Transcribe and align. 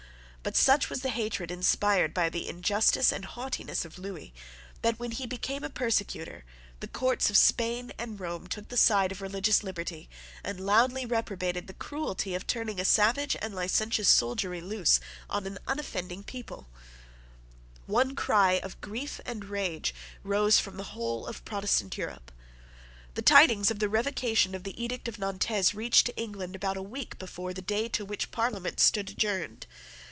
But 0.43 0.57
such 0.57 0.89
was 0.89 1.01
the 1.01 1.09
hatred 1.11 1.51
inspired 1.51 2.15
by 2.15 2.27
the 2.27 2.49
injustice 2.49 3.11
and 3.11 3.25
haughtiness 3.25 3.85
of 3.85 3.99
Lewis 3.99 4.31
that, 4.81 4.97
when 4.97 5.11
he 5.11 5.27
became 5.27 5.63
a 5.63 5.69
persecutor, 5.69 6.45
the 6.79 6.87
courts 6.87 7.29
of 7.29 7.37
Spain 7.37 7.91
and 7.99 8.19
Rome 8.19 8.47
took 8.47 8.69
the 8.69 8.75
side 8.75 9.11
of 9.11 9.21
religious 9.21 9.61
liberty, 9.61 10.09
and 10.43 10.59
loudly 10.65 11.05
reprobated 11.05 11.67
the 11.67 11.75
cruelty 11.75 12.33
of 12.33 12.47
turning 12.47 12.79
a 12.79 12.85
savage 12.85 13.37
and 13.39 13.53
licentious 13.53 14.09
soldiery 14.09 14.61
loose 14.61 14.99
on 15.29 15.45
an 15.45 15.59
unoffending 15.67 16.23
people. 16.23 16.67
One 17.85 18.15
cry 18.15 18.53
of 18.53 18.81
grief 18.81 19.21
and 19.27 19.45
rage 19.45 19.93
rose 20.23 20.57
from 20.59 20.77
the 20.77 20.85
whole 20.97 21.27
of 21.27 21.45
Protestant 21.45 21.99
Europe. 21.99 22.31
The 23.13 23.21
tidings 23.21 23.69
of 23.69 23.77
the 23.77 23.87
revocation 23.89 24.55
of 24.55 24.63
the 24.63 24.83
edict 24.83 25.07
of 25.07 25.19
Nantes 25.19 25.75
reached 25.75 26.09
England 26.17 26.55
about 26.55 26.77
a 26.77 26.81
week 26.81 27.19
before 27.19 27.53
the 27.53 27.61
day 27.61 27.87
to 27.89 28.03
which 28.03 28.23
the 28.23 28.31
Parliament 28.31 28.79
stood 28.79 29.11
adjourned. 29.11 29.67